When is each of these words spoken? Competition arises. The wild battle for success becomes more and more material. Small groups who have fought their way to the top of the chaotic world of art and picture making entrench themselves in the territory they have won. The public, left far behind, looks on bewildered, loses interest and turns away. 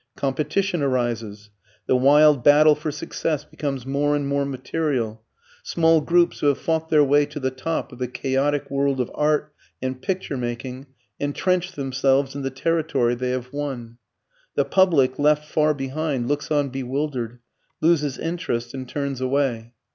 Competition 0.15 0.81
arises. 0.81 1.51
The 1.85 1.95
wild 1.95 2.43
battle 2.43 2.73
for 2.73 2.89
success 2.91 3.43
becomes 3.45 3.85
more 3.85 4.15
and 4.15 4.27
more 4.27 4.45
material. 4.47 5.21
Small 5.61 6.01
groups 6.01 6.39
who 6.39 6.47
have 6.47 6.57
fought 6.57 6.89
their 6.89 7.03
way 7.03 7.23
to 7.27 7.39
the 7.39 7.51
top 7.51 7.91
of 7.91 7.99
the 7.99 8.07
chaotic 8.07 8.71
world 8.71 8.99
of 8.99 9.11
art 9.13 9.53
and 9.79 10.01
picture 10.01 10.37
making 10.37 10.87
entrench 11.19 11.73
themselves 11.73 12.33
in 12.33 12.41
the 12.41 12.49
territory 12.49 13.13
they 13.13 13.29
have 13.29 13.53
won. 13.53 13.99
The 14.55 14.65
public, 14.65 15.19
left 15.19 15.45
far 15.47 15.71
behind, 15.71 16.27
looks 16.27 16.49
on 16.49 16.69
bewildered, 16.69 17.37
loses 17.79 18.17
interest 18.17 18.73
and 18.73 18.89
turns 18.89 19.21
away. 19.21 19.73